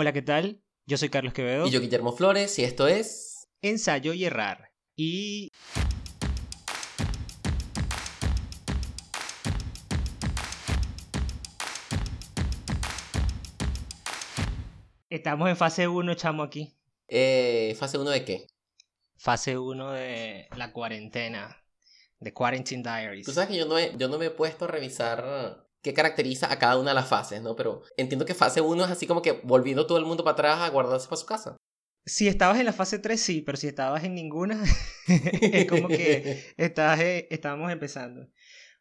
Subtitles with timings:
[0.00, 0.62] Hola, ¿qué tal?
[0.86, 1.66] Yo soy Carlos Quevedo.
[1.66, 3.48] Y yo Guillermo Flores y esto es...
[3.62, 4.70] Ensayo y errar.
[4.94, 5.50] Y...
[15.10, 16.78] Estamos en fase 1, chamo, aquí.
[17.08, 18.46] Eh, ¿Fase 1 de qué?
[19.16, 21.64] Fase 1 de la cuarentena.
[22.20, 23.26] De Quarantine Diaries.
[23.26, 26.52] Tú sabes que yo no, he, yo no me he puesto a revisar qué caracteriza
[26.52, 27.56] a cada una de las fases, ¿no?
[27.56, 30.60] Pero entiendo que fase 1 es así como que volviendo todo el mundo para atrás
[30.60, 31.56] a guardarse para su casa.
[32.04, 34.62] Si estabas en la fase 3, sí, pero si estabas en ninguna,
[35.06, 38.28] es como que estás, eh, estábamos empezando.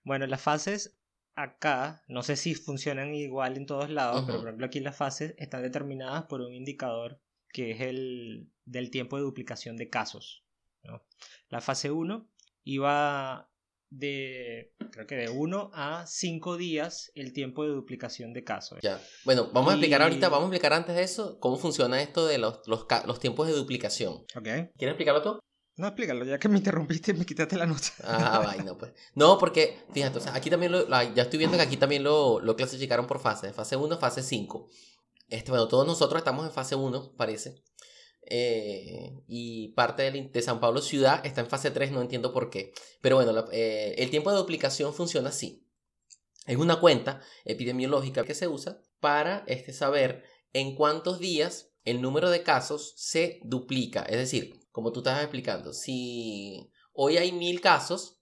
[0.04, 0.98] Bueno, las fases
[1.36, 5.36] acá, no sé si funcionan igual en todos lados, pero por ejemplo aquí las fases
[5.38, 7.22] están determinadas por un indicador
[7.54, 10.44] que es el del tiempo de duplicación de casos.
[10.84, 11.04] ¿no?
[11.50, 12.28] La fase 1
[12.64, 13.52] iba
[13.90, 18.80] de, creo que de 1 a 5 días el tiempo de duplicación de casos.
[18.82, 22.28] Ya, bueno, vamos a explicar ahorita, vamos a explicar antes de eso cómo funciona esto
[22.28, 24.14] de los, los, los tiempos de duplicación.
[24.36, 24.44] Ok.
[24.44, 25.40] ¿Quieres explicarlo tú?
[25.78, 27.90] No, explícalo, ya que me interrumpiste me quitaste la nota.
[28.04, 28.94] Ah, vaina, pues.
[29.14, 32.40] No, porque, fíjate, o sea, aquí también lo, ya estoy viendo que aquí también lo,
[32.40, 34.68] lo clasificaron por fases, fase 1, fase 5.
[35.30, 37.62] Este, bueno, todos nosotros estamos en fase 1, parece.
[38.30, 42.74] Eh, y parte de, San Pablo ciudad está en fase 3, no entiendo por qué.
[43.02, 45.66] Pero bueno, eh, el tiempo de duplicación funciona así.
[46.46, 52.30] Es una cuenta epidemiológica que se usa para este, saber en cuántos días el número
[52.30, 54.04] de casos se duplica.
[54.04, 58.20] Es decir, como tú estabas explicando, si hoy hay mil casos,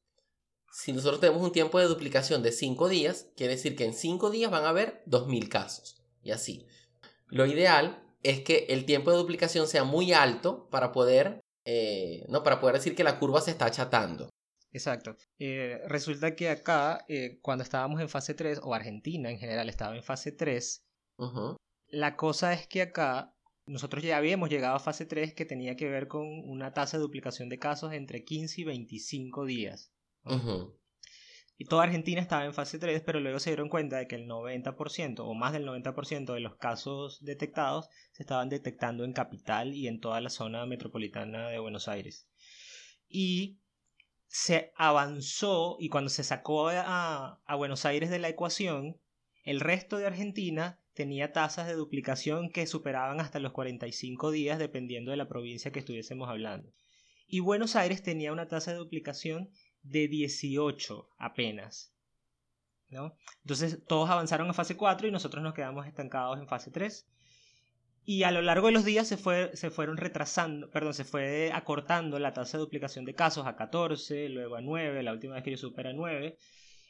[0.71, 4.29] si nosotros tenemos un tiempo de duplicación de 5 días, quiere decir que en 5
[4.29, 6.03] días van a haber 2000 casos.
[6.21, 6.67] Y así.
[7.27, 12.41] Lo ideal es que el tiempo de duplicación sea muy alto para poder, eh, ¿no?
[12.41, 14.29] para poder decir que la curva se está achatando.
[14.71, 15.15] Exacto.
[15.39, 19.95] Eh, resulta que acá, eh, cuando estábamos en fase 3, o Argentina en general estaba
[19.95, 20.81] en fase 3,
[21.87, 23.33] la cosa es que acá
[23.67, 27.03] nosotros ya habíamos llegado a fase 3 que tenía que ver con una tasa de
[27.03, 29.91] duplicación de casos entre 15 y 25 días.
[31.57, 34.27] Y toda Argentina estaba en fase 3, pero luego se dieron cuenta de que el
[34.27, 39.87] 90% o más del 90% de los casos detectados se estaban detectando en capital y
[39.87, 42.27] en toda la zona metropolitana de Buenos Aires.
[43.07, 43.59] Y
[44.27, 48.99] se avanzó y cuando se sacó a, a Buenos Aires de la ecuación,
[49.43, 55.11] el resto de Argentina tenía tasas de duplicación que superaban hasta los 45 días dependiendo
[55.11, 56.73] de la provincia que estuviésemos hablando.
[57.27, 59.51] Y Buenos Aires tenía una tasa de duplicación
[59.85, 61.95] de 18 apenas.
[62.89, 63.15] ¿no?
[63.41, 67.07] Entonces todos avanzaron a fase 4 y nosotros nos quedamos estancados en fase 3.
[68.07, 71.51] Y a lo largo de los días se, fue, se fueron retrasando, perdón, se fue
[71.51, 75.43] acortando la tasa de duplicación de casos a 14, luego a 9, la última vez
[75.43, 76.37] que yo supera 9.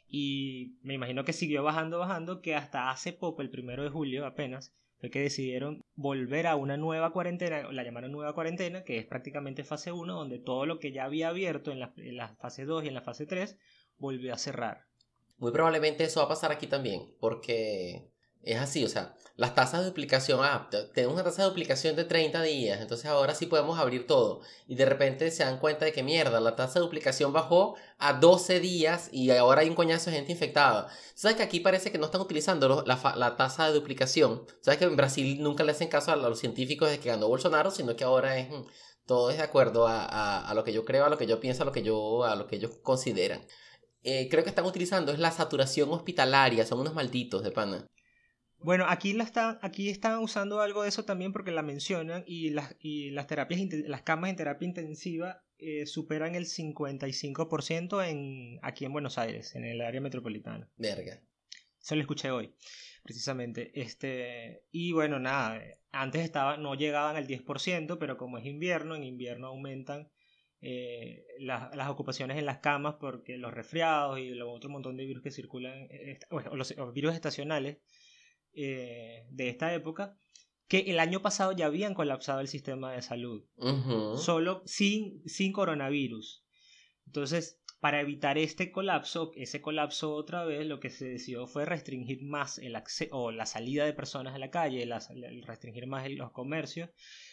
[0.08, 4.26] Y me imagino que siguió bajando, bajando, que hasta hace poco, el primero de julio
[4.26, 9.06] apenas, fue que decidieron volver a una nueva cuarentena, la llamaron nueva cuarentena, que es
[9.06, 12.84] prácticamente fase 1, donde todo lo que ya había abierto en la, en fase 2
[12.84, 13.58] y en la fase 3
[13.98, 14.86] volvió a cerrar.
[15.38, 18.10] Muy probablemente eso va a pasar aquí también, porque
[18.42, 22.04] es así, o sea, las tasas de duplicación, ah, tenemos una tasa de duplicación de
[22.04, 24.40] 30 días, entonces ahora sí podemos abrir todo.
[24.66, 28.14] Y de repente se dan cuenta de que mierda, la tasa de duplicación bajó a
[28.14, 30.88] 12 días y ahora hay un coñazo de gente infectada.
[31.14, 34.46] ¿Sabes que aquí parece que no están utilizando la, tasa de duplicación?
[34.62, 37.70] ¿Sabes que en Brasil nunca le hacen caso a los científicos de que ganó Bolsonaro,
[37.70, 38.64] sino que ahora es mm,
[39.06, 41.66] todo es de acuerdo a, lo que yo creo, a lo que yo pienso, a
[41.66, 43.46] lo que, yo, a lo que ellos consideran.
[44.02, 47.86] Eh, creo que están utilizando es la saturación hospitalaria, son unos malditos de pana.
[48.58, 52.50] Bueno, aquí, la está, aquí están usando algo de eso también porque la mencionan y
[52.50, 58.84] las, y las terapias, las camas en terapia intensiva eh, superan el 55% en, aquí
[58.84, 60.68] en Buenos Aires, en el área metropolitana.
[60.76, 61.22] Verga.
[61.80, 62.54] Eso lo escuché hoy,
[63.02, 63.70] precisamente.
[63.80, 65.62] Este, y bueno, nada,
[65.92, 70.10] antes estaba, no llegaban al 10%, pero como es invierno, en invierno aumentan
[70.60, 75.30] eh, las ocupaciones en las camas porque los resfriados y otro montón de virus que
[75.30, 76.18] circulan, eh,
[76.52, 77.78] los virus estacionales
[78.56, 80.18] eh, de esta época
[80.68, 83.44] que el año pasado ya habían colapsado el sistema de salud,
[84.16, 86.44] solo sin, sin coronavirus.
[87.06, 92.22] Entonces, para evitar este colapso, ese colapso otra vez, lo que se decidió fue restringir
[92.22, 92.76] más el
[93.12, 94.88] o la salida de personas a la calle,
[95.44, 96.90] restringir más los comercios,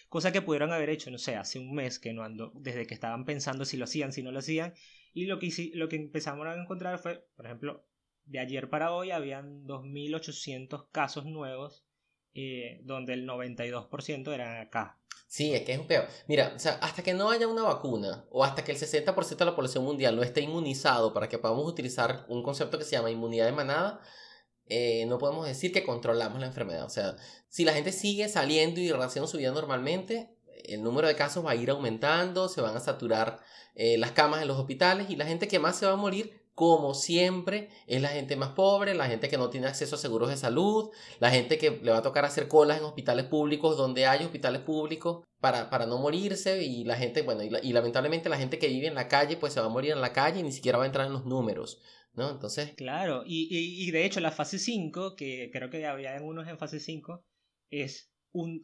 [0.09, 2.93] cosa que pudieron haber hecho, no sé, hace un mes que no ando, desde que
[2.93, 4.73] estaban pensando si lo hacían, si no lo hacían,
[5.13, 7.87] y lo que, lo que empezamos a encontrar fue, por ejemplo,
[8.25, 11.85] de ayer para hoy habían 2.800 casos nuevos,
[12.33, 14.99] eh, donde el 92% eran acá.
[15.27, 16.07] Sí, es que es un peor.
[16.27, 19.45] Mira, o sea, hasta que no haya una vacuna o hasta que el 60% de
[19.45, 23.09] la población mundial no esté inmunizado para que podamos utilizar un concepto que se llama
[23.09, 23.99] inmunidad de manada,
[24.67, 26.85] eh, no podemos decir que controlamos la enfermedad.
[26.85, 27.15] O sea,
[27.49, 31.51] si la gente sigue saliendo y haciendo su vida normalmente, el número de casos va
[31.51, 33.39] a ir aumentando, se van a saturar
[33.75, 36.42] eh, las camas en los hospitales y la gente que más se va a morir,
[36.53, 40.29] como siempre, es la gente más pobre, la gente que no tiene acceso a seguros
[40.29, 44.05] de salud, la gente que le va a tocar hacer colas en hospitales públicos donde
[44.05, 48.59] hay hospitales públicos para, para no morirse y la gente, bueno, y, lamentablemente la gente
[48.59, 50.51] que vive en la calle pues se va a morir en la calle y ni
[50.51, 51.81] siquiera va a entrar en los números.
[52.15, 52.29] ¿No?
[52.29, 52.73] Entonces.
[52.77, 56.59] Claro, y, y, y de hecho la fase 5, que creo que había unos en
[56.59, 57.25] fase 5,
[57.71, 58.12] es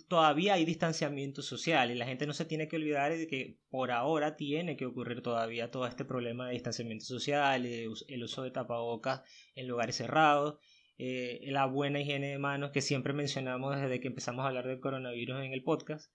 [0.08, 3.92] todavía hay distanciamiento social y la gente no se tiene que olvidar de que por
[3.92, 9.22] ahora tiene que ocurrir todavía todo este problema de distanciamiento social, el uso de tapabocas
[9.56, 10.60] en lugares cerrados,
[10.98, 14.80] eh, la buena higiene de manos que siempre mencionamos desde que empezamos a hablar del
[14.80, 16.12] coronavirus en el podcast,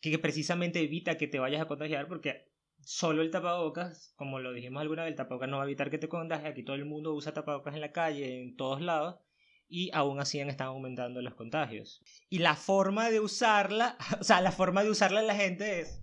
[0.00, 2.50] que precisamente evita que te vayas a contagiar porque
[2.80, 5.98] solo el tapabocas, como lo dijimos alguna vez, el tapabocas no va a evitar que
[5.98, 9.20] te contagies, aquí todo el mundo usa tapabocas en la calle, en todos lados,
[9.68, 12.00] y aún así están aumentando los contagios.
[12.28, 16.00] Y la forma de usarla, o sea, la forma de usarla la gente es...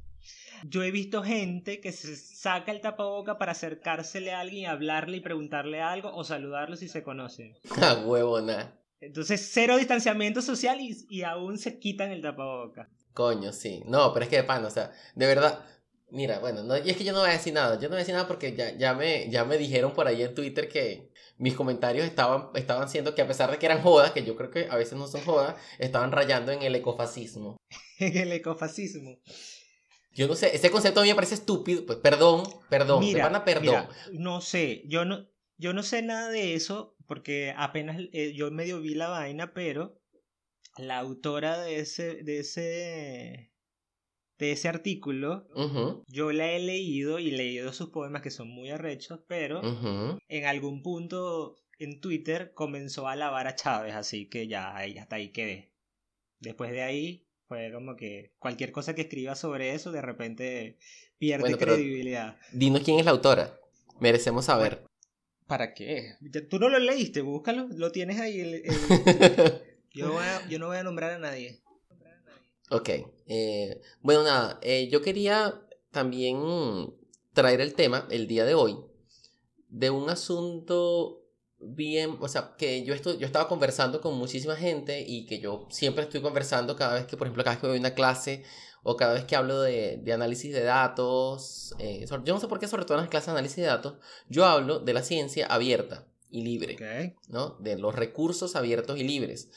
[0.63, 5.21] Yo he visto gente que se saca el tapaboca para acercársele a alguien, hablarle y
[5.21, 7.57] preguntarle algo o saludarlo si se conocen.
[7.81, 8.77] Ah, huevona.
[8.99, 12.87] Entonces, cero distanciamiento social y, y aún se quitan el tapaboca.
[13.13, 13.81] Coño, sí.
[13.87, 15.65] No, pero es que de pan, o sea, de verdad,
[16.11, 17.95] Mira, bueno, no, y es que yo no voy a decir nada, yo no voy
[17.95, 21.09] a decir nada porque ya, ya, me, ya me dijeron por ahí en Twitter que
[21.41, 24.51] mis comentarios estaban, estaban siendo que a pesar de que eran jodas, que yo creo
[24.51, 27.57] que a veces no son jodas, estaban rayando en el ecofascismo.
[27.99, 29.19] En el ecofascismo.
[30.11, 33.87] Yo no sé, ese concepto a mí me parece estúpido, pues perdón, perdón, mira, perdón.
[34.11, 38.81] no sé, yo no, yo no sé nada de eso porque apenas eh, yo medio
[38.81, 40.01] vi la vaina, pero
[40.77, 43.50] la autora de ese, de ese
[44.41, 45.45] de ese artículo,
[46.07, 49.61] yo la he leído y leído sus poemas que son muy arrechos, pero
[50.27, 55.29] en algún punto en Twitter comenzó a alabar a Chávez, así que ya hasta ahí
[55.29, 55.71] quedé.
[56.39, 60.79] Después de ahí fue como que cualquier cosa que escriba sobre eso de repente
[61.19, 62.35] pierde credibilidad.
[62.51, 63.59] Dinos quién es la autora,
[63.99, 64.83] merecemos saber.
[65.45, 66.15] ¿Para qué?
[66.49, 68.63] Tú no lo leíste, búscalo, lo tienes ahí.
[69.93, 71.61] yo, yo no voy a nombrar a nadie.
[72.71, 72.89] Ok.
[73.27, 76.93] Eh, bueno, nada, eh, yo quería también
[77.33, 78.77] traer el tema el día de hoy
[79.67, 81.21] de un asunto
[81.59, 85.67] bien, o sea, que yo, estoy, yo estaba conversando con muchísima gente y que yo
[85.69, 88.43] siempre estoy conversando cada vez que, por ejemplo, cada vez que voy a una clase
[88.83, 92.59] o cada vez que hablo de, de análisis de datos, eh, yo no sé por
[92.59, 93.95] qué, sobre todo en las clases de análisis de datos,
[94.29, 97.57] yo hablo de la ciencia abierta y libre, ¿no?
[97.59, 99.49] De los recursos abiertos y libres.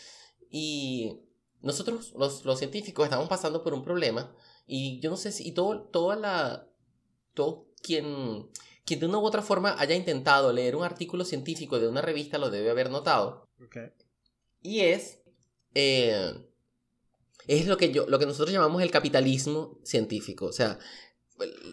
[0.50, 1.20] Y
[1.64, 4.34] nosotros, los, los, científicos, estamos pasando por un problema
[4.66, 6.69] y yo no sé si y todo, toda la,
[7.34, 8.49] todo quien,
[8.84, 12.38] quien de una u otra forma haya intentado leer un artículo científico de una revista
[12.38, 13.49] lo debe haber notado.
[14.62, 15.20] Y es,
[15.75, 16.32] eh,
[17.46, 20.46] es lo que, yo, lo que nosotros llamamos el capitalismo científico.
[20.46, 20.78] O sea,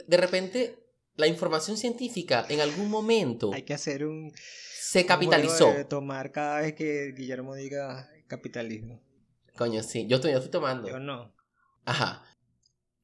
[0.08, 0.80] de repente
[1.16, 3.52] la información científica en algún momento...
[3.54, 4.34] Hay que hacer un...
[4.36, 5.74] Se capitalizó.
[5.88, 9.02] tomar cada vez que Guillermo diga capitalismo.
[9.62, 10.08] Coño, sí.
[10.08, 10.88] Yo estoy, estoy tomando.
[10.88, 11.36] Yo no.
[11.86, 12.26] Ajá.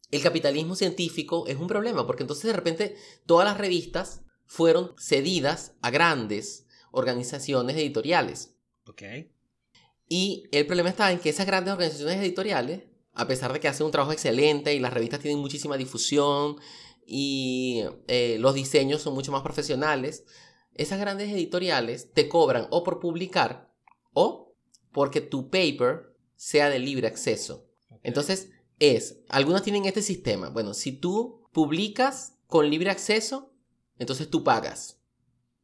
[0.09, 2.95] El capitalismo científico es un problema porque entonces de repente
[3.27, 8.56] todas las revistas fueron cedidas a grandes organizaciones editoriales.
[8.88, 9.04] Ok.
[10.09, 13.86] Y el problema está en que esas grandes organizaciones editoriales, a pesar de que hacen
[13.86, 16.56] un trabajo excelente y las revistas tienen muchísima difusión
[17.06, 20.26] y eh, los diseños son mucho más profesionales,
[20.73, 23.71] esas grandes editoriales te cobran o por publicar
[24.14, 24.56] o
[24.92, 26.06] porque tu paper
[26.37, 27.67] sea de libre acceso.
[28.03, 30.49] Entonces, es, algunos tienen este sistema.
[30.49, 33.53] Bueno, si tú publicas con libre acceso,
[33.97, 35.01] entonces tú pagas.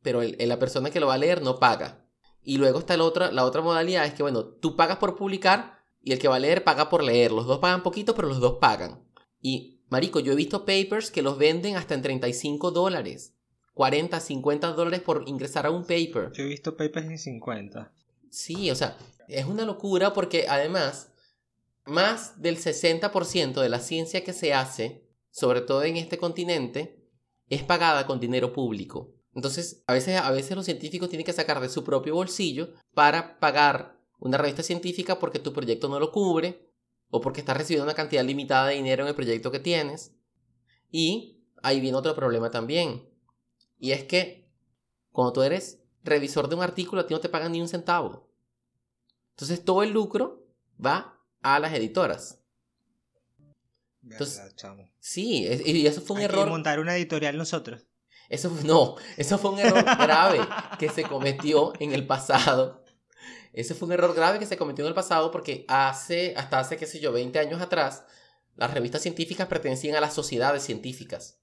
[0.01, 2.05] Pero la persona que lo va a leer no paga.
[2.43, 5.79] Y luego está la otra, la otra modalidad, es que, bueno, tú pagas por publicar
[6.01, 7.31] y el que va a leer paga por leer.
[7.31, 9.01] Los dos pagan poquito, pero los dos pagan.
[9.41, 13.33] Y, marico, yo he visto papers que los venden hasta en 35 dólares.
[13.75, 16.31] 40, 50 dólares por ingresar a un paper.
[16.33, 17.91] Yo he visto papers en 50.
[18.33, 18.97] Sí, o sea,
[19.27, 21.11] es una locura porque además,
[21.85, 27.07] más del 60% de la ciencia que se hace, sobre todo en este continente,
[27.47, 29.13] es pagada con dinero público.
[29.35, 33.39] Entonces, a veces, a veces los científicos tienen que sacar de su propio bolsillo para
[33.39, 36.73] pagar una revista científica porque tu proyecto no lo cubre
[37.11, 40.11] o porque estás recibiendo una cantidad limitada de dinero en el proyecto que tienes.
[40.89, 43.07] Y ahí viene otro problema también.
[43.77, 44.49] Y es que
[45.11, 48.29] cuando tú eres revisor de un artículo, a ti no te pagan ni un centavo.
[49.31, 50.45] Entonces todo el lucro
[50.83, 52.39] va a las editoras.
[54.03, 54.41] Entonces,
[54.99, 56.45] sí, y eso fue un Hay error.
[56.45, 57.85] Que montar una editorial nosotros.
[58.29, 60.39] Eso no, eso fue un error grave
[60.79, 62.83] que se cometió en el pasado
[63.51, 66.77] Ese fue un error grave que se cometió en el pasado porque hace, hasta hace,
[66.77, 68.05] qué sé yo, 20 años atrás,
[68.55, 71.42] las revistas científicas pertenecían a las sociedades científicas.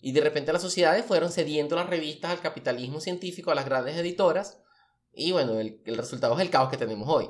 [0.00, 3.96] Y de repente las sociedades fueron cediendo las revistas al capitalismo científico, a las grandes
[3.96, 4.62] editoras.
[5.12, 7.28] Y bueno, el, resultado es el caos que tenemos hoy.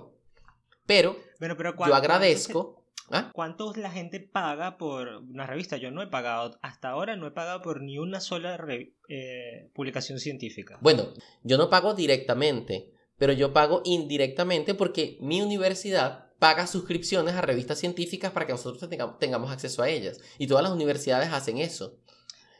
[0.86, 2.76] Pero, pero yo agradezco...
[3.12, 3.32] ¿Ah?
[3.34, 5.76] ¿Cuánto la gente paga por una revista?
[5.76, 8.56] Yo no he pagado, hasta ahora no he pagado por ni una sola
[9.08, 10.78] eh, publicación científica.
[10.80, 11.08] Bueno,
[11.42, 17.78] yo no pago directamente, pero yo pago indirectamente porque mi universidad paga suscripciones a revistas
[17.78, 20.20] científicas para que nosotros tengamos acceso a ellas.
[20.38, 21.98] Y todas las universidades hacen eso.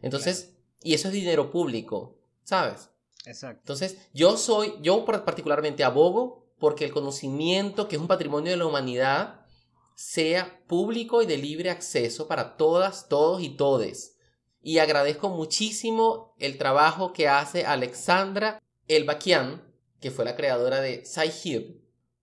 [0.02, 2.90] Entonces, y eso es dinero público, ¿sabes?
[3.26, 3.60] Exacto.
[3.60, 8.66] Entonces, yo soy, yo particularmente abogo porque el conocimiento, que es un patrimonio de la
[8.66, 9.46] humanidad,
[9.94, 14.16] sea público y de libre acceso para todas, todos y todes.
[14.62, 19.62] Y agradezco muchísimo el trabajo que hace Alexandra Elbakian,
[20.00, 21.80] que fue la creadora de SciHub,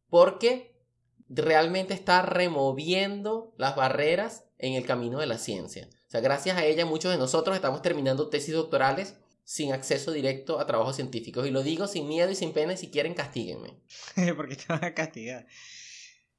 [0.10, 0.76] porque
[1.30, 5.90] realmente está removiendo las barreras en el camino de la ciencia.
[6.08, 10.60] O sea, gracias a ella muchos de nosotros estamos terminando tesis doctorales sin acceso directo
[10.60, 11.46] a trabajos científicos.
[11.46, 13.82] Y lo digo sin miedo y sin pena y si quieren castíguenme.
[14.36, 15.48] ¿Por qué te van a castigar?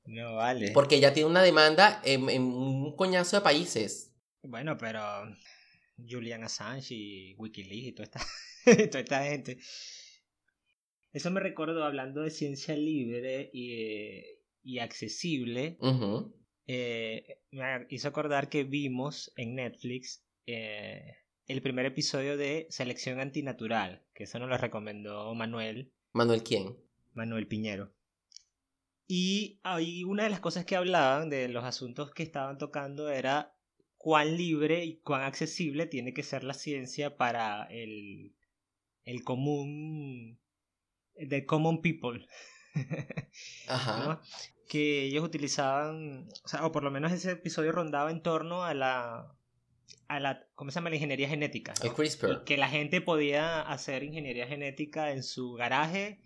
[0.06, 0.70] No vale.
[0.72, 4.14] Porque ella tiene una demanda en, un coñazo de países.
[4.42, 5.00] Bueno, pero
[5.98, 8.20] Julian Assange y Wikileaks y toda esta,
[8.90, 9.58] toda esta gente.
[11.12, 14.22] Eso me recuerdo hablando de ciencia libre y,
[14.62, 15.76] y accesible.
[16.70, 24.04] Eh, me hizo acordar que vimos en Netflix eh, el primer episodio de Selección Antinatural,
[24.12, 25.90] que eso nos lo recomendó Manuel.
[26.12, 26.76] ¿Manuel quién?
[27.14, 27.94] Manuel Piñero.
[29.06, 33.56] Y ahí una de las cosas que hablaban de los asuntos que estaban tocando era
[33.96, 38.36] cuán libre y cuán accesible tiene que ser la ciencia para el,
[39.04, 40.38] el común,
[41.16, 42.26] the common people.
[43.68, 44.20] Ajá
[44.68, 48.74] que ellos utilizaban, o, sea, o por lo menos ese episodio rondaba en torno a
[48.74, 49.34] la,
[50.08, 50.90] a la ¿cómo se llama?
[50.90, 51.72] La ingeniería genética.
[51.82, 52.44] El CRISPR.
[52.44, 56.20] que la gente podía hacer ingeniería genética en su garaje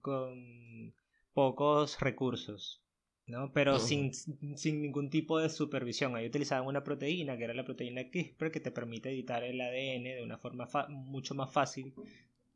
[0.00, 0.94] con
[1.32, 2.82] pocos recursos,
[3.26, 3.52] ¿no?
[3.52, 6.16] Pero sin, sin ningún tipo de supervisión.
[6.16, 10.04] Ahí utilizaban una proteína, que era la proteína CRISPR, que te permite editar el ADN
[10.04, 11.94] de una forma mucho más fácil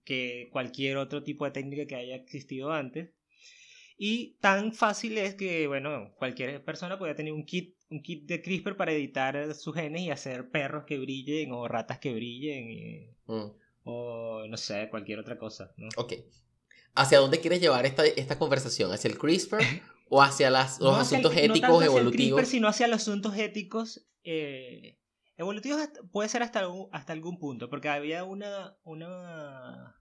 [0.04, 3.10] que cualquier otro tipo de técnica que haya existido antes.
[4.02, 8.40] Y tan fácil es que, bueno, cualquier persona podía tener un kit, un kit de
[8.40, 13.50] CRISPR para editar sus genes y hacer perros que brillen o ratas que brillen mm.
[13.85, 15.75] o no sé, cualquier otra cosa.
[15.76, 15.88] ¿no?
[15.99, 16.14] Ok.
[16.95, 18.90] ¿Hacia dónde quieres llevar esta, esta conversación?
[18.90, 19.59] ¿Hacia el CRISPR
[20.09, 21.90] o hacia las, los asuntos éticos no evolutivos?
[21.92, 24.99] Hacia el CRISPR, sino hacia los asuntos éticos eh,
[25.37, 25.78] evolutivos
[26.11, 30.00] puede ser hasta, hasta algún punto, porque había una, una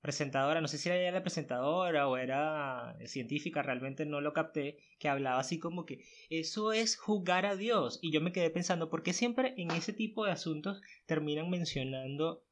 [0.00, 4.78] presentadora, no sé si era ella la presentadora o era científica, realmente no lo capté,
[4.98, 7.98] que hablaba así como que eso es jugar a Dios.
[8.02, 12.44] Y yo me quedé pensando, ¿por qué siempre en ese tipo de asuntos terminan mencionando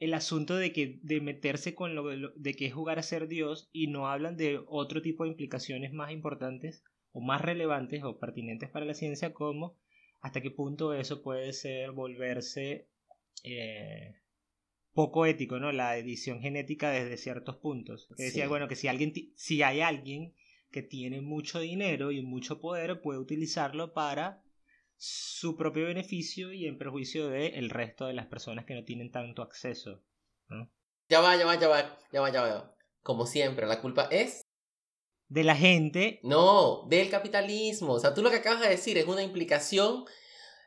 [0.00, 3.68] el asunto de que de meterse con lo, de que es jugar a ser Dios
[3.72, 8.70] y no hablan de otro tipo de implicaciones más importantes o más relevantes o pertinentes
[8.70, 9.76] para la ciencia como
[10.20, 12.88] hasta qué punto eso puede ser volverse
[13.44, 14.16] eh,
[14.94, 15.72] poco ético, ¿no?
[15.72, 18.08] La edición genética desde ciertos puntos.
[18.16, 20.34] Que decía, bueno, que si alguien si hay alguien
[20.70, 24.42] que tiene mucho dinero y mucho poder, puede utilizarlo para
[24.96, 29.10] su propio beneficio y en perjuicio del el resto de las personas que no tienen
[29.10, 30.02] tanto acceso.
[31.08, 32.76] Ya va, ya va, ya va, ya va, ya va.
[33.02, 34.44] Como siempre, la culpa es
[35.28, 36.20] de la gente.
[36.22, 37.94] No, del capitalismo.
[37.94, 40.04] O sea, tú lo que acabas de decir es una implicación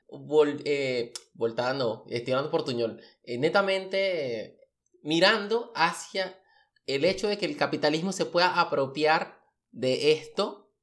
[0.10, 4.60] vol, eh, voltada, no, estoy hablando portuñol, eh, netamente
[5.04, 6.40] mirando hacia
[6.86, 10.74] el hecho de que el capitalismo se pueda apropiar de esto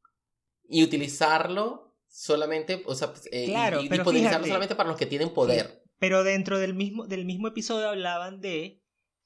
[0.68, 5.82] y utilizarlo solamente, o sea, eh, y, disponibilizarlo solamente para los que tienen poder.
[5.98, 8.83] Pero dentro del mismo, del mismo episodio hablaban de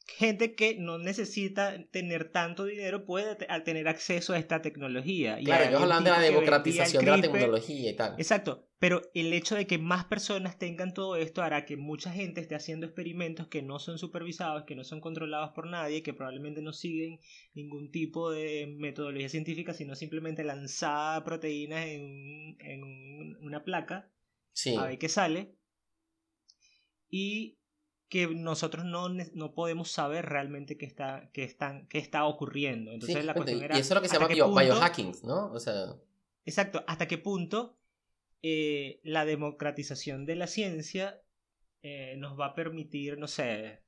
[0.09, 5.39] gente que no necesita tener tanto dinero puede tener acceso a esta tecnología.
[5.45, 8.15] Claro, ellos hablan de la democratización de la tecnología y tal.
[8.19, 12.41] Exacto, pero el hecho de que más personas tengan todo esto hará que mucha gente
[12.41, 16.63] esté haciendo experimentos que no son supervisados, que no son controlados por nadie, que probablemente
[16.63, 17.21] no siguen
[17.55, 24.11] ningún tipo de metodología científica, sino simplemente lanzar proteínas en, en una placa
[24.53, 24.75] sí.
[24.77, 25.55] a ver qué sale.
[27.11, 27.58] Y
[28.09, 32.93] que nosotros no, no podemos saber realmente qué está, qué están, qué está ocurriendo.
[32.93, 35.53] Entonces la cuestión era, y eso es lo que se llama biohacking, ¿no?
[35.53, 35.95] O sea...
[36.47, 37.77] Exacto, hasta qué punto
[38.43, 41.21] eh, la democratización de la ciencia
[41.83, 43.83] eh, nos va a permitir, no sé,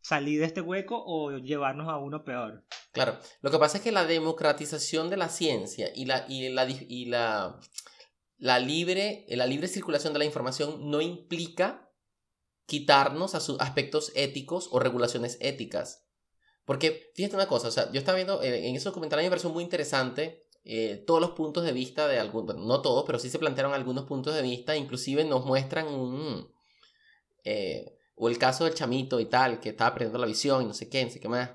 [0.00, 2.64] salir de este hueco o llevarnos a uno peor.
[2.92, 6.66] Claro, lo que pasa es que la democratización de la ciencia y la, y la,
[6.70, 7.60] y la,
[8.38, 11.83] la, libre, la libre circulación de la información no implica
[12.66, 16.04] quitarnos a sus aspectos éticos o regulaciones éticas.
[16.64, 19.50] Porque, fíjate una cosa, o sea, yo estaba viendo, eh, en esos comentarios me pareció
[19.50, 23.38] muy interesante eh, todos los puntos de vista de algunos, no todos, pero sí se
[23.38, 26.50] plantearon algunos puntos de vista, inclusive nos muestran un...
[27.44, 30.72] Eh, o el caso del chamito y tal, que estaba perdiendo la visión y no
[30.72, 31.50] sé qué, no sé qué más.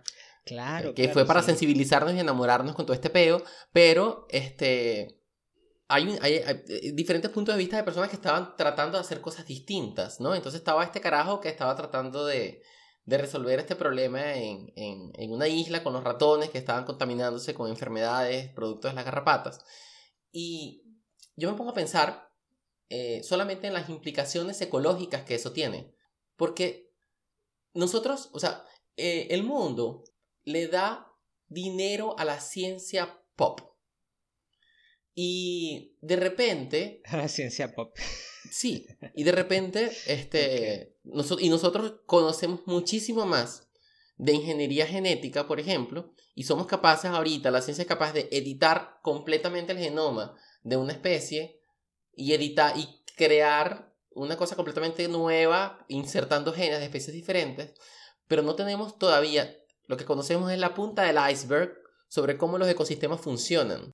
[0.46, 0.94] Claro.
[0.94, 5.19] Que fue para sensibilizarnos y enamorarnos con todo este peo, pero este
[5.90, 10.20] hay, eh, diferentes puntos de vista de personas que estaban tratando de hacer cosas distintas,
[10.20, 10.36] ¿no?
[10.36, 12.62] Entonces estaba este carajo que estaba tratando de,
[13.06, 17.68] de resolver este problema en, en, una isla con los ratones que estaban contaminándose con
[17.68, 19.66] enfermedades producto de las garrapatas.
[20.32, 20.84] Y
[21.36, 22.30] yo me pongo a pensar
[22.90, 25.96] eh, solamente en las implicaciones ecológicas que eso tiene.
[26.36, 26.94] Porque
[27.74, 28.64] nosotros, o sea,
[28.96, 30.04] eh, el mundo
[30.44, 31.12] le da
[31.48, 33.69] dinero a la ciencia pop.
[35.22, 37.04] Y de repente...
[37.28, 37.94] Ciencia pop.
[38.50, 40.96] Sí, y de repente, este,
[41.40, 43.68] y nosotros conocemos muchísimo más
[44.16, 49.02] de ingeniería genética, por ejemplo, y somos capaces ahorita, la ciencia es capaz de editar
[49.04, 51.60] completamente el genoma de una especie
[52.14, 57.74] y editar y crear una cosa completamente nueva, insertando genes de especies diferentes,
[58.30, 59.54] pero no tenemos todavía,
[59.86, 61.74] lo que conocemos es la punta del iceberg
[62.08, 63.92] sobre cómo los ecosistemas funcionan.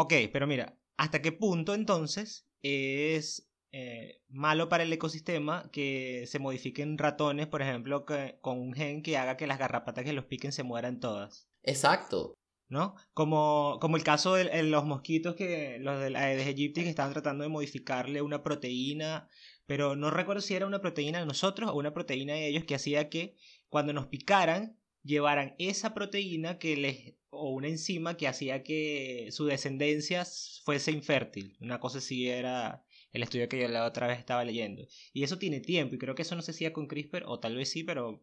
[0.00, 6.38] Ok, pero mira, ¿hasta qué punto entonces es eh, malo para el ecosistema que se
[6.38, 8.06] modifiquen ratones, por ejemplo,
[8.40, 11.48] con un gen que haga que las garrapatas que los piquen se mueran todas?
[11.64, 12.38] Exacto.
[12.68, 12.94] ¿no?
[13.12, 17.42] Como, como el caso de, los mosquitos, que los de Aedes aegypti, que estaban tratando
[17.42, 19.28] de modificarle una proteína,
[19.66, 22.76] pero no recuerdo si era una proteína de nosotros o una proteína de ellos que
[22.76, 23.34] hacía que
[23.68, 24.77] cuando nos picaran,
[25.08, 30.24] llevaran esa proteína que les, o una enzima que hacía que su descendencia
[30.64, 31.56] fuese infértil.
[31.60, 34.86] Una cosa así era el estudio que yo la otra vez estaba leyendo.
[35.12, 37.56] Y eso tiene tiempo, y creo que eso no se hacía con CRISPR, o tal
[37.56, 38.22] vez sí, pero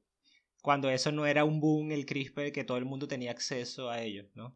[0.62, 4.02] cuando eso no era un boom, el CRISPR, que todo el mundo tenía acceso a
[4.02, 4.56] ello, ¿no?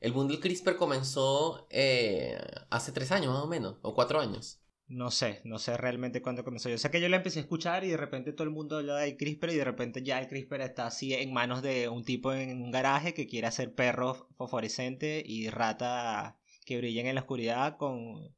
[0.00, 2.38] El boom del CRISPR comenzó eh,
[2.70, 4.60] hace tres años más o menos, o cuatro años.
[4.88, 6.70] No sé, no sé realmente cuándo comenzó.
[6.70, 8.96] Yo sé que yo la empecé a escuchar y de repente todo el mundo habla
[8.96, 12.32] del CRISPR y de repente ya el CRISPR está así en manos de un tipo
[12.32, 17.76] en un garaje que quiere hacer perros fosforescentes y ratas que brillan en la oscuridad
[17.76, 18.34] con...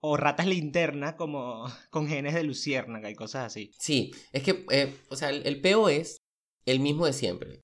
[0.00, 3.72] O ratas linterna como con genes de luciérnaga y cosas así.
[3.78, 6.18] Sí, es que, eh, o sea, el, el peo es
[6.66, 7.62] el mismo de siempre.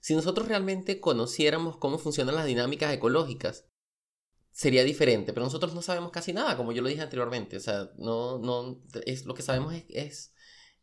[0.00, 3.69] Si nosotros realmente conociéramos cómo funcionan las dinámicas ecológicas,
[4.50, 7.56] sería diferente, pero nosotros no sabemos casi nada, como yo lo dije anteriormente.
[7.56, 10.34] O sea, no, no, es, lo que sabemos es,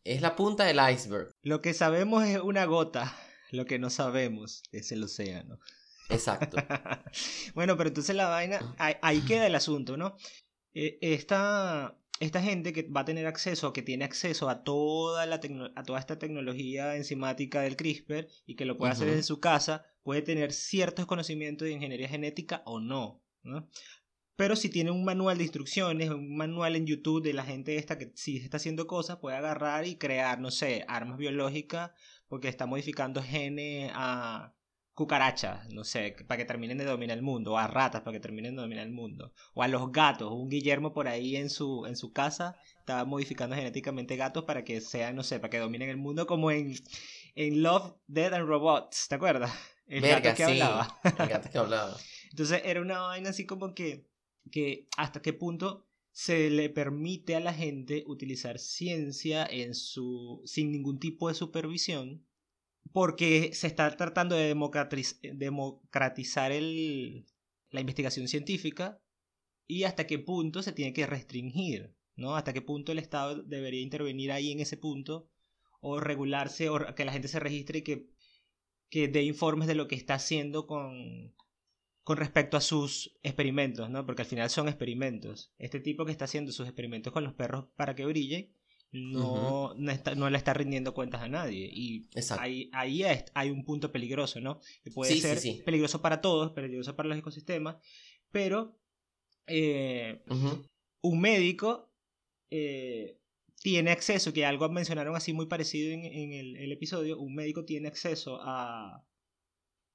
[0.04, 1.30] es, la punta del iceberg.
[1.42, 3.14] Lo que sabemos es una gota,
[3.50, 5.58] lo que no sabemos es el océano.
[6.08, 6.56] Exacto.
[7.54, 10.16] bueno, pero entonces la vaina, ahí, queda el asunto, ¿no?
[10.72, 15.40] Eh, esta, esta gente que va a tener acceso, que tiene acceso a toda, la
[15.76, 19.84] a toda esta tecnología enzimática del CRISPR y que lo puede hacer en su casa,
[20.02, 23.22] puede tener ciertos conocimientos de ingeniería genética o no,
[24.36, 27.98] Pero si tiene un manual de instrucciones, un manual en YouTube de la gente esta
[27.98, 31.90] que si está haciendo cosas, puede agarrar y crear, no sé, armas biológicas
[32.28, 34.54] porque está modificando genes a
[34.98, 38.20] cucarachas, no sé, para que terminen de dominar el mundo, o a ratas para que
[38.20, 41.86] terminen de dominar el mundo, o a los gatos, un Guillermo por ahí en su,
[41.86, 45.88] en su casa está modificando genéticamente gatos para que sean, no sé, para que dominen
[45.88, 46.74] el mundo como en,
[47.36, 49.52] en Love, Dead and Robots, ¿te acuerdas?
[49.86, 50.98] El gato que hablaba.
[51.04, 51.96] El gato que hablaba.
[52.30, 54.06] Entonces era una vaina así como que,
[54.50, 60.72] que hasta qué punto se le permite a la gente utilizar ciencia en su sin
[60.72, 62.26] ningún tipo de supervisión
[62.92, 64.54] porque se está tratando de
[65.22, 67.26] democratizar el,
[67.70, 69.00] la investigación científica
[69.66, 72.34] y hasta qué punto se tiene que restringir, ¿no?
[72.34, 75.28] Hasta qué punto el Estado debería intervenir ahí en ese punto
[75.80, 78.08] o regularse o que la gente se registre y que,
[78.90, 81.34] que dé informes de lo que está haciendo con,
[82.08, 84.06] con respecto a sus experimentos, ¿no?
[84.06, 85.52] Porque al final son experimentos.
[85.58, 88.50] Este tipo que está haciendo sus experimentos con los perros para que brillen
[88.92, 91.68] no, no, le está rindiendo cuentas a nadie.
[91.70, 93.02] Y ahí, ahí
[93.34, 94.58] hay un punto peligroso, ¿no?
[94.82, 97.76] Que puede ser peligroso para todos, peligroso para los ecosistemas,
[98.32, 98.80] pero
[99.46, 100.24] eh,
[101.02, 101.92] un médico
[102.48, 103.18] eh,
[103.60, 107.88] tiene acceso, que algo mencionaron así muy parecido en, el, el, episodio, un médico tiene
[107.88, 109.04] acceso a,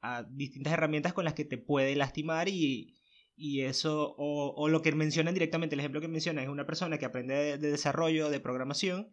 [0.03, 2.93] a distintas herramientas con las que te puede lastimar y,
[3.35, 7.05] y eso, o, lo que mencionan directamente, el ejemplo que mencionan es una persona que
[7.05, 9.11] aprende de, desarrollo, de programación,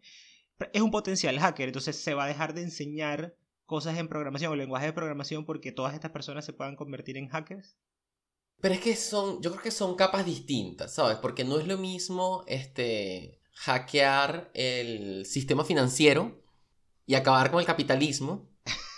[0.73, 4.55] es un potencial hacker, entonces se va a dejar de enseñar cosas en programación o
[4.55, 7.77] lenguaje de programación porque todas estas personas se puedan convertir en hackers.
[8.59, 11.17] Pero es que son, yo creo que son capas distintas, ¿sabes?
[11.17, 16.43] Porque no es lo mismo este, hackear el sistema financiero
[17.07, 18.50] y acabar con el capitalismo.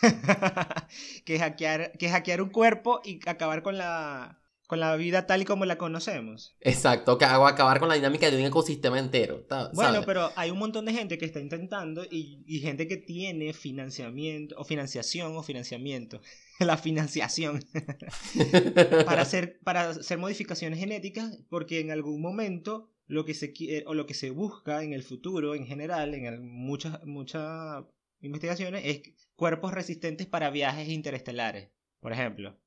[1.25, 5.45] que, hackear, que hackear un cuerpo y acabar con la, con la vida tal y
[5.45, 6.55] como la conocemos.
[6.61, 9.45] Exacto, que hago acabar con la dinámica de un ecosistema entero.
[9.73, 13.53] Bueno, pero hay un montón de gente que está intentando y, y gente que tiene
[13.53, 16.21] financiamiento o financiación o financiamiento.
[16.59, 17.63] la financiación
[19.05, 23.93] para hacer para hacer modificaciones genéticas porque en algún momento lo que se quiere o
[23.93, 27.83] lo que se busca en el futuro en general en muchas muchas
[28.23, 29.01] investigaciones es
[29.35, 32.57] cuerpos resistentes para viajes interestelares por ejemplo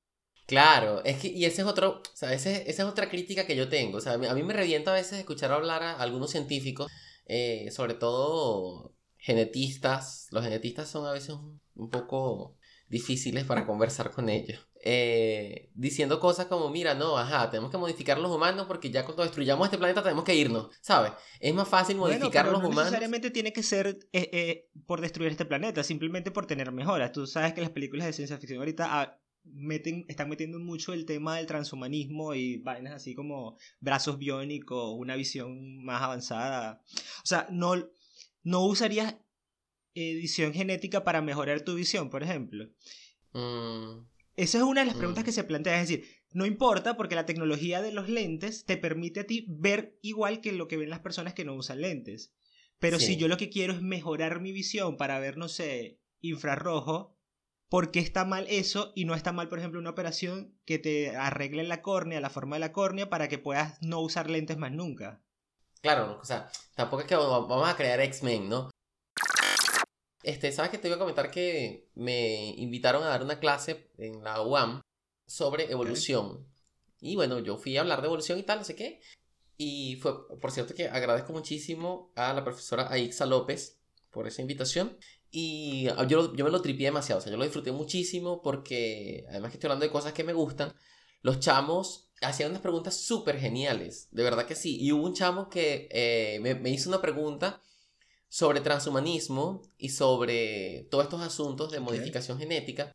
[0.47, 3.69] Claro, es que, y ese es otro, o sea, esa es otra crítica que yo
[3.69, 3.99] tengo.
[3.99, 6.91] O sea, a mí, me revienta a veces escuchar hablar a algunos científicos,
[7.27, 10.29] eh, sobre todo genetistas.
[10.31, 11.31] Los genetistas son a veces
[11.75, 12.57] un, poco
[12.89, 14.61] difíciles para conversar con ellos.
[14.89, 19.25] Eh, diciendo cosas como, mira, no, ajá, tenemos que modificar los humanos porque ya cuando
[19.25, 21.11] destruyamos este planeta tenemos que irnos, ¿sabes?
[21.41, 22.85] Es más fácil modificar los no humanos.
[22.85, 27.11] necesariamente tiene que ser eh, por destruir este planeta, simplemente por tener mejoras.
[27.11, 31.05] Tú sabes que las películas de ciencia ficción ahorita ah, meten, están metiendo mucho el
[31.05, 36.81] tema del transhumanismo y vainas así como brazos biónicos, una visión más avanzada.
[37.25, 37.75] O sea, no,
[38.45, 39.17] no usarías
[39.95, 42.69] edición genética para mejorar tu visión, por ejemplo.
[43.33, 44.15] Mm.
[44.37, 45.27] Esa es una de las preguntas mm.
[45.27, 49.21] que se plantea, es decir, no importa porque la tecnología de los lentes te permite
[49.21, 52.35] a ti ver igual que lo que ven las personas que no usan lentes.
[52.79, 57.17] Pero si yo lo que quiero es mejorar mi visión para ver, no sé, infrarrojo,
[57.69, 61.17] ¿Por qué está mal eso y no está mal, por ejemplo, una operación que te
[61.17, 64.71] arregle la córnea, la forma de la córnea, para que puedas no usar lentes más
[64.71, 65.21] nunca?
[65.81, 68.71] Claro, o sea, tampoco es que vamos a crear X-Men, ¿no?
[70.27, 74.25] Este, ¿sabes que te iba a comentar que me invitaron a dar una clase en
[74.25, 74.83] la UAM
[75.25, 76.45] sobre evolución?
[77.01, 79.01] Y bueno, yo fui a hablar de evolución y tal, no sé qué.
[79.57, 83.79] Y fue, por cierto, que agradezco muchísimo a la profesora Aixa López
[84.11, 84.99] por esa invitación.
[85.31, 89.27] Y ah, yo, yo me lo tripié demasiado, o sea, yo lo disfruté muchísimo porque,
[89.29, 90.75] además que estoy hablando de cosas que me gustan,
[91.23, 94.77] los chamos hacían unas preguntas súper geniales, de verdad que sí.
[94.81, 97.63] Y hubo un chamo que eh, me, me, hizo una pregunta
[98.29, 102.93] sobre transhumanismo y sobre todos estos asuntos de modificación genética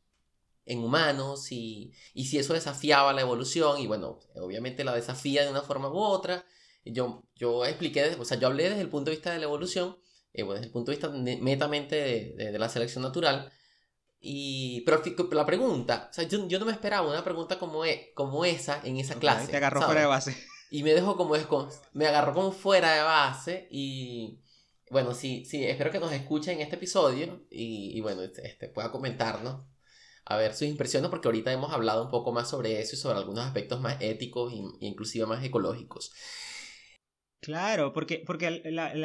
[0.65, 5.49] en humanos y, y, si eso desafiaba la evolución y bueno, obviamente la desafía de
[5.49, 6.45] una forma u otra.
[6.85, 9.97] Yo, yo expliqué, o sea, yo hablé desde el punto de vista de la evolución
[10.33, 13.51] eh, desde el punto de vista netamente de, la selección natural.
[14.19, 18.11] Y, pero la pregunta, o sea, yo, yo, no me esperaba una pregunta como, e,
[18.13, 19.49] como esa en esa clase.
[19.49, 20.37] Te agarró fuera de base.
[20.69, 21.35] Y me dejó como,
[21.93, 24.40] me agarró como fuera de base y
[24.91, 28.67] bueno, sí, sí, espero que nos escuchen en este episodio y, y bueno, este, este,
[28.69, 29.65] pueda comentarnos
[30.25, 33.17] a ver sus impresiones porque ahorita hemos hablado un poco más sobre eso y sobre
[33.17, 36.13] algunos aspectos más éticos e inclusive más ecológicos.
[37.39, 38.61] Claro, porque, porque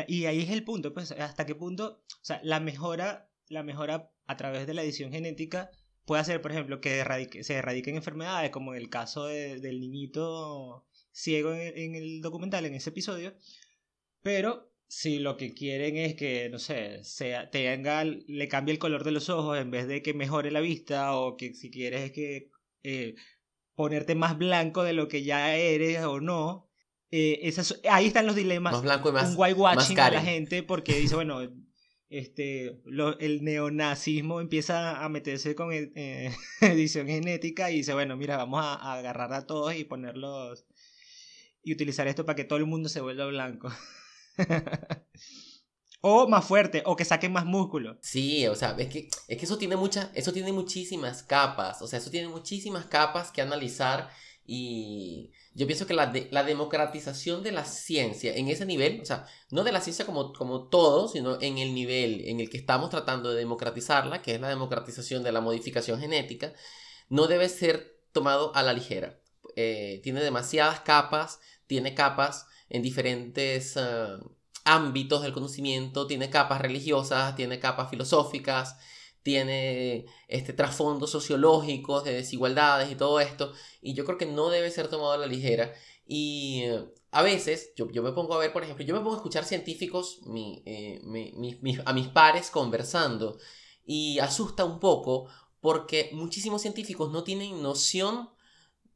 [0.08, 4.12] y ahí es el punto, pues hasta qué punto, o sea, la mejora, la mejora
[4.26, 5.70] a través de la edición genética
[6.04, 7.02] puede hacer, por ejemplo, que
[7.42, 12.90] se erradiquen enfermedades, como en el caso del niñito ciego en, el documental, en ese
[12.90, 13.34] episodio,
[14.20, 19.04] pero si lo que quieren es que, no sé, sea, tenga, le cambie el color
[19.04, 22.12] de los ojos en vez de que mejore la vista, o que si quieres es
[22.12, 22.50] que
[22.82, 23.14] eh,
[23.74, 26.68] ponerte más blanco de lo que ya eres o no,
[27.10, 27.52] eh,
[27.90, 28.72] ahí están los dilemas.
[28.72, 31.40] Más blanco y más, un whitewashing a la gente porque dice, bueno,
[32.08, 32.80] este,
[33.20, 38.94] el neonazismo empieza a meterse con eh, edición genética y dice, bueno, mira, vamos a,
[38.94, 40.66] agarrar a todos y ponerlos
[41.62, 43.68] y utilizar esto para que todo el mundo se vuelva blanco.
[46.00, 47.98] o más fuerte, o que saquen más músculo.
[48.02, 51.86] Sí, o sea, es que, es que eso tiene muchas, eso tiene muchísimas capas, o
[51.86, 54.10] sea, eso tiene muchísimas capas que analizar
[54.44, 59.26] y yo pienso que la, la democratización de la ciencia en ese nivel, o sea,
[59.50, 62.90] no de la ciencia como, como todo, sino en el nivel en el que estamos
[62.90, 66.52] tratando de democratizarla, que es la democratización de la modificación genética,
[67.08, 69.18] no debe ser tomado a la ligera.
[69.56, 74.18] Eh, tiene demasiadas capas, tiene capas en diferentes ah,
[74.64, 78.76] ámbitos del conocimiento, tiene capas religiosas, tiene capas filosóficas,
[79.22, 84.70] tiene este trasfondo sociológicos de desigualdades y todo esto, y yo creo que no debe
[84.70, 85.72] ser tomado a la ligera.
[86.06, 89.14] Y eh, a veces, yo, yo, me pongo a ver, por ejemplo, yo me pongo
[89.14, 90.20] a escuchar científicos,
[90.64, 91.00] eh,
[91.84, 93.38] a mis pares conversando,
[93.84, 95.28] y asusta un poco
[95.60, 98.30] porque muchísimos científicos no tienen noción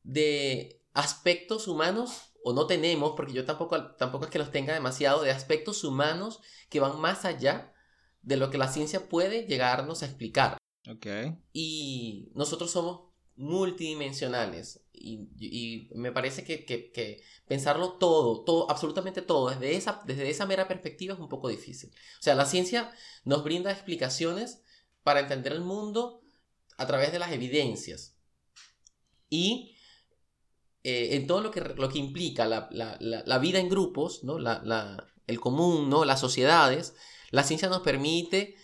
[0.04, 5.22] de aspectos humanos, o no tenemos, porque yo tampoco, tampoco es que los tenga demasiado,
[5.22, 7.72] de aspectos humanos que van más allá
[8.22, 10.56] de lo que la ciencia puede llegarnos a explicar.
[10.88, 11.38] Okay.
[11.52, 14.84] Y nosotros somos multidimensionales.
[14.92, 21.14] Y, me parece que, pensarlo todo, todo, absolutamente todo, desde esa, desde esa mera perspectiva
[21.14, 21.90] es un poco difícil.
[22.18, 22.92] O sea, la ciencia
[23.24, 24.62] nos brinda explicaciones
[25.02, 26.22] para entender el mundo
[26.76, 28.18] a través de las evidencias.
[29.30, 29.74] Y
[30.82, 34.38] eh, en todo lo que, lo que implica la, vida en grupos, ¿no?
[35.26, 36.04] el común, ¿no?
[36.04, 36.94] las sociedades,
[37.30, 38.56] la ciencia nos permite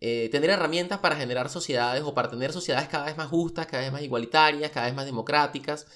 [0.00, 3.84] eh, tener herramientas para generar sociedades o para tener sociedades cada vez más justas, cada
[3.84, 5.86] vez más igualitarias, cada vez más democráticas,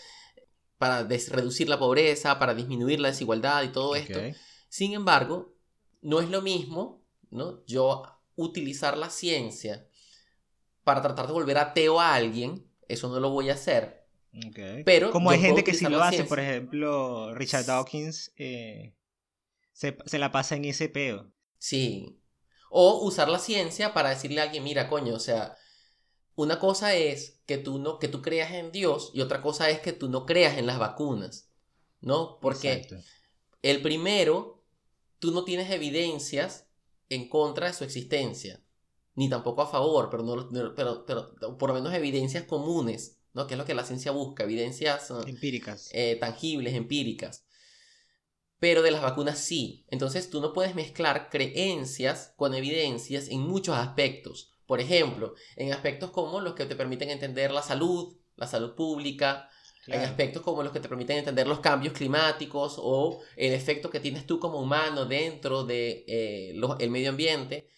[0.78, 4.20] para reducir la pobreza, para disminuir la desigualdad y todo esto.
[4.68, 5.56] Sin embargo,
[6.02, 7.64] no es lo mismo ¿no?
[7.66, 8.04] yo
[8.36, 9.88] utilizar la ciencia
[10.84, 14.05] para tratar de volver ateo a alguien, eso no lo voy a hacer.
[14.84, 18.94] Pero Como hay gente que sí lo hace, por ejemplo, Richard Dawkins eh,
[19.72, 21.32] se, se, la pasa en ese peo.
[21.58, 22.20] Sí,
[22.70, 25.56] o usar la ciencia para decirle a alguien, mira, coño, o sea,
[26.34, 29.80] una cosa es que tú no que tú creas en Dios y otra cosa es
[29.80, 31.50] que tú no creas en las vacunas,
[32.00, 32.38] ¿no?
[32.40, 32.86] Porque
[33.62, 34.62] el primero
[35.18, 36.68] tú no tienes evidencias
[37.08, 38.62] en contra de su existencia,
[39.14, 43.46] ni tampoco a favor, pero no pero, pero por lo menos evidencias comunes, ¿no?
[43.46, 47.44] Que es lo que la ciencia busca, evidencias empíricas, eh, tangibles, empíricas
[48.58, 49.84] pero de las vacunas sí.
[49.90, 54.52] Entonces tú no puedes mezclar creencias con evidencias en muchos aspectos.
[54.66, 59.48] Por ejemplo, en aspectos como los que te permiten entender la salud, la salud pública,
[59.86, 64.00] en aspectos como los que te permiten entender los cambios climáticos o el efecto que
[64.00, 67.68] tienes tú como humano dentro del de, eh, el medio ambiente.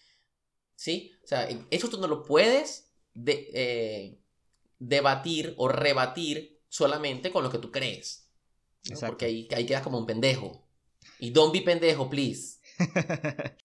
[0.73, 1.11] ¿Sí?
[1.23, 2.91] O sea, eso tú no lo puedes
[3.25, 4.17] eh,
[4.79, 8.31] debatir o rebatir solamente con lo que tú crees.
[8.99, 10.65] Porque ahí, ahí quedas como un pendejo.
[11.19, 12.59] Y don't be pendejo, please.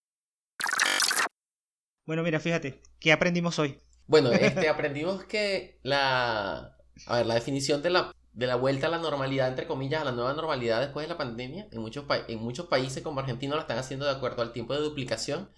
[2.07, 3.81] bueno, mira, fíjate, ¿qué aprendimos hoy?
[4.07, 8.91] Bueno, este, aprendimos que la, a ver, la definición de la, de la vuelta a
[8.91, 12.41] la normalidad, entre comillas, a la nueva normalidad después de la pandemia, en muchos, en
[12.41, 15.49] muchos países como Argentina lo están haciendo de acuerdo al tiempo de duplicación,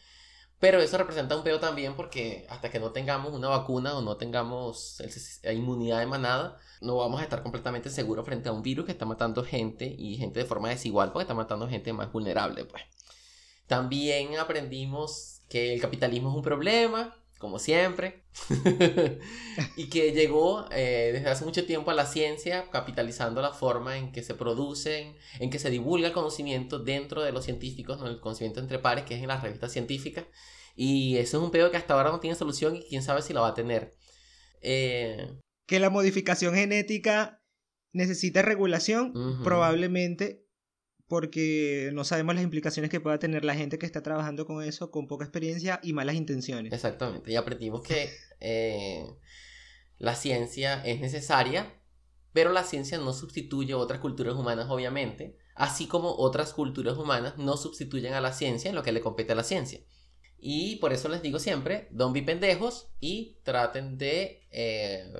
[0.58, 4.16] pero eso representa un pedo también porque hasta que no tengamos una vacuna o no
[4.16, 5.02] tengamos
[5.44, 9.04] inmunidad de manada, no vamos a estar completamente seguros frente a un virus que está
[9.04, 12.64] matando gente y gente de forma desigual porque está matando gente más vulnerable.
[12.64, 12.82] Pues.
[13.66, 18.24] También aprendimos que el capitalismo es un problema, como siempre,
[19.76, 24.12] y que llegó eh, desde hace mucho tiempo a la ciencia, capitalizando la forma en
[24.12, 28.08] que se producen, en que se divulga el conocimiento dentro de los científicos, ¿no?
[28.08, 30.24] el conocimiento entre pares, que es en las revistas científicas,
[30.74, 33.32] y eso es un pedo que hasta ahora no tiene solución y quién sabe si
[33.32, 33.96] la va a tener.
[34.62, 37.42] Eh, que la modificación genética
[37.92, 40.45] necesita regulación, probablemente
[41.08, 44.90] porque no sabemos las implicaciones que pueda tener la gente que está trabajando con eso
[44.90, 46.72] con poca experiencia y malas intenciones.
[46.72, 49.06] Exactamente, y aprendimos que eh,
[49.98, 51.80] la ciencia es necesaria,
[52.32, 57.56] pero la ciencia no sustituye otras culturas humanas, obviamente, así como otras culturas humanas no
[57.56, 59.80] sustituyen a la ciencia en lo que le compete a la ciencia.
[60.38, 65.10] Y por eso les digo siempre, don't be pendejos y traten de eh,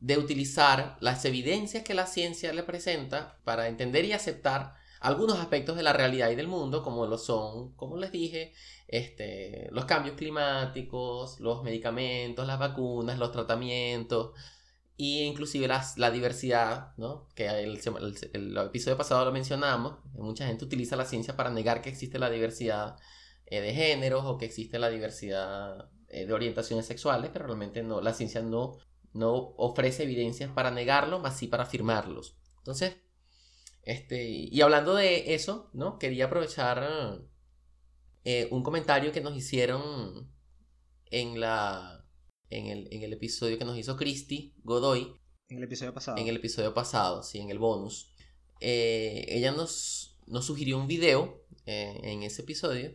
[0.00, 5.76] de utilizar las evidencias que la ciencia le presenta para entender y aceptar algunos aspectos
[5.76, 8.52] de la realidad y del mundo, como lo son, como les dije,
[8.86, 14.32] este, los cambios climáticos, los medicamentos, las vacunas, los tratamientos,
[14.98, 17.28] e inclusive las, la diversidad, ¿no?
[17.34, 17.80] que el,
[18.34, 22.30] el, episodio pasado lo mencionamos, mucha gente utiliza la ciencia para negar que existe la
[22.30, 22.96] diversidad
[23.46, 28.00] eh, de géneros o que existe la diversidad eh, de orientaciones sexuales, pero realmente no,
[28.00, 28.78] la ciencia no
[29.12, 32.36] no ofrece evidencias para negarlo, más sí para afirmarlos.
[32.58, 32.96] Entonces,
[33.90, 35.98] este, y hablando de eso, ¿no?
[35.98, 37.22] Quería aprovechar
[38.24, 40.32] eh, un comentario que nos hicieron
[41.06, 42.06] en la
[42.50, 45.12] en el, episodio que nos hizo Christy Godoy.
[45.48, 46.18] En el episodio pasado.
[46.18, 48.14] En el episodio pasado, sí, en el bonus.
[48.60, 52.94] Eh, ella nos, nos sugirió un video eh, en ese episodio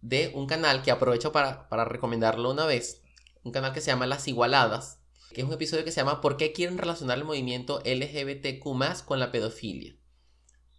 [0.00, 3.02] de un canal que aprovecho para, para recomendarlo una vez.
[3.42, 5.00] Un canal que se llama Las Igualadas
[5.34, 9.18] que es un episodio que se llama ¿Por qué quieren relacionar el movimiento LGBTQ con
[9.18, 9.96] la pedofilia?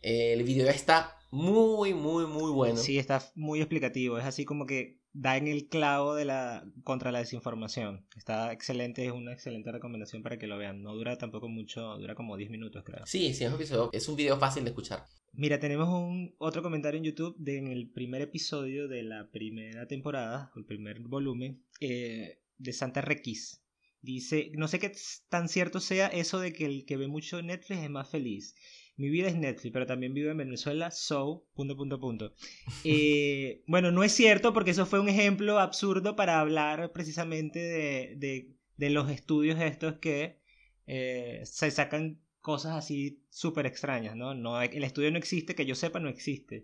[0.07, 2.77] El video está muy, muy, muy bueno.
[2.77, 4.19] Sí, está muy explicativo.
[4.19, 8.05] Es así como que da en el clavo de la contra la desinformación.
[8.15, 10.83] Está excelente, es una excelente recomendación para que lo vean.
[10.83, 13.03] No dura tampoco mucho, dura como 10 minutos, creo.
[13.07, 15.05] Sí, sí, es un, episodio, es un video fácil de escuchar.
[15.33, 19.87] Mira, tenemos un otro comentario en YouTube de en el primer episodio de la primera
[19.87, 23.63] temporada, el primer volumen, eh, de Santa Requis.
[24.01, 24.91] Dice, no sé qué
[25.29, 28.53] tan cierto sea eso de que el que ve mucho Netflix es más feliz.
[28.97, 32.34] Mi vida es Netflix, pero también vivo en Venezuela, so, punto, punto, punto.
[32.86, 38.55] Eh, bueno, no es cierto porque eso fue un ejemplo absurdo para hablar precisamente de,
[38.77, 40.39] de, los estudios estos que
[40.86, 44.36] eh, se sacan cosas así súper extrañas, ¿no?
[44.36, 44.62] ¿no?
[44.62, 46.63] El estudio no existe, que yo sepa, no existe.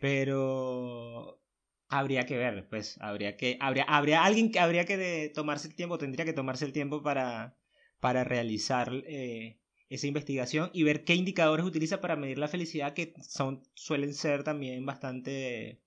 [0.00, 1.40] Pero
[1.88, 5.98] habría que ver, pues, habría que, habría, habría alguien que habría que tomarse el tiempo,
[5.98, 7.56] tendría que tomarse el tiempo para,
[8.00, 9.60] para realizar eh,
[9.94, 14.44] esa investigación y ver qué indicadores utiliza para medir la felicidad, que son, suelen ser
[14.44, 15.82] también bastante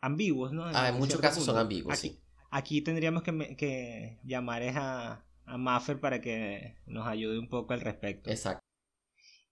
[0.00, 0.64] ambiguos, ¿no?
[0.66, 2.20] Ah, en, muchos casos son ambiguos, aquí, sí.
[2.50, 7.80] Aquí tendríamos que, que llamar a, a Maffer para que nos ayude un poco al
[7.80, 8.30] respecto.
[8.30, 8.64] Exacto.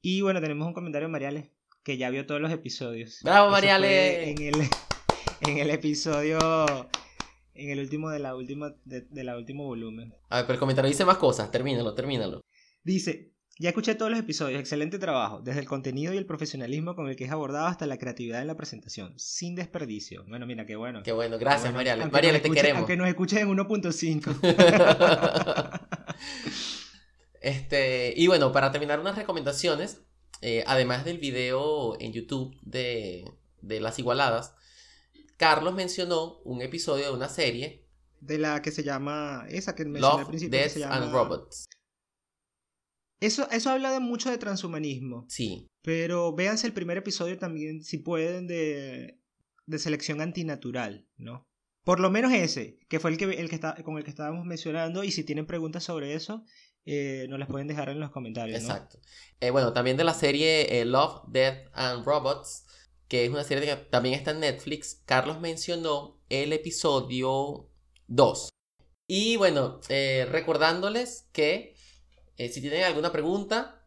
[0.00, 1.50] Y bueno, tenemos un comentario de Mariales,
[1.82, 3.20] que ya vio todos los episodios.
[3.22, 4.28] ¡Bravo, Mariales!
[4.28, 4.54] En el,
[5.40, 6.38] en el episodio
[7.56, 10.14] en el último de la última de, la último volumen.
[10.28, 12.40] A ver, pero el comentario dice más cosas, termínalo, termínalo.
[12.82, 17.08] Dice, ya escuché todos los episodios, excelente trabajo, desde el contenido y el profesionalismo con
[17.08, 20.26] el que es abordado hasta la creatividad en la presentación, sin desperdicio.
[20.28, 21.02] Bueno, mira, qué bueno.
[21.02, 22.04] Qué bueno, gracias Mariale.
[22.06, 22.80] Mariale, te queremos.
[22.80, 25.80] Aunque nos escuches en 1.5.
[27.40, 30.02] este, y bueno, para terminar unas recomendaciones,
[30.42, 33.24] eh, además del video en YouTube de,
[33.62, 34.54] de Las Igualadas,
[35.38, 37.86] Carlos mencionó un episodio de una serie.
[38.20, 40.58] De la que se llama, esa que mencioné al principio.
[40.58, 41.66] Death and Robots.
[43.20, 45.26] Eso, eso habla de mucho de transhumanismo.
[45.28, 45.66] Sí.
[45.82, 49.18] Pero véanse el primer episodio también, si pueden, de,
[49.66, 51.46] de selección antinatural, ¿no?
[51.86, 54.44] Por lo menos ese, que fue el que, el que está, con el que estábamos
[54.44, 55.04] mencionando.
[55.04, 56.44] Y si tienen preguntas sobre eso,
[56.84, 58.60] eh, nos las pueden dejar en los comentarios.
[58.60, 58.98] Exacto.
[59.38, 62.64] Eh, bueno, también de la serie eh, Love, Death and Robots,
[63.06, 67.70] que es una serie que también está en Netflix, Carlos mencionó el episodio
[68.08, 68.48] 2.
[69.06, 71.75] Y bueno, recordándoles que
[72.36, 73.82] eh, si tienen alguna pregunta,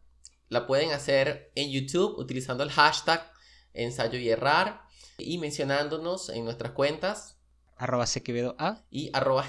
[0.48, 3.30] la pueden hacer en YouTube utilizando el hashtag
[3.72, 4.82] ensayo y errar
[5.18, 7.36] y mencionándonos en nuestras cuentas.
[7.76, 8.82] Arroba Sequevedo A.
[8.90, 9.46] Y arroba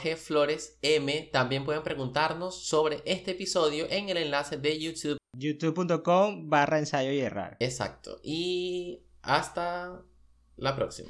[0.81, 1.29] M.
[1.33, 5.17] También pueden preguntarnos sobre este episodio en el enlace de YouTube.
[5.37, 7.57] youtube.com barra ensayo y errar.
[7.59, 8.19] Exacto.
[8.23, 10.01] Y hasta
[10.55, 11.09] la próxima.